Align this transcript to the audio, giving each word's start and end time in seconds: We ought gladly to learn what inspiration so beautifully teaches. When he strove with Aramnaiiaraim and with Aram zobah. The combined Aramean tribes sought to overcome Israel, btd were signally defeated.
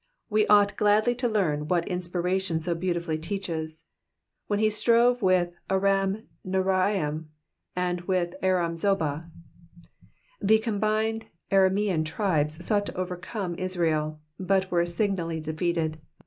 We 0.31 0.47
ought 0.47 0.75
gladly 0.77 1.13
to 1.13 1.27
learn 1.27 1.67
what 1.67 1.87
inspiration 1.87 2.59
so 2.59 2.73
beautifully 2.73 3.19
teaches. 3.19 3.85
When 4.47 4.57
he 4.57 4.71
strove 4.71 5.21
with 5.21 5.53
Aramnaiiaraim 5.69 7.25
and 7.75 8.01
with 8.01 8.33
Aram 8.41 8.73
zobah. 8.73 9.29
The 10.41 10.57
combined 10.57 11.25
Aramean 11.51 12.03
tribes 12.03 12.65
sought 12.65 12.87
to 12.87 12.95
overcome 12.97 13.53
Israel, 13.59 14.19
btd 14.39 14.71
were 14.71 14.87
signally 14.87 15.39
defeated. 15.39 15.99